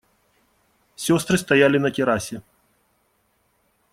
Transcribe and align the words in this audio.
Сестры 0.95 1.37
стояли 1.37 1.77
на 1.77 1.91
террасе. 1.91 2.41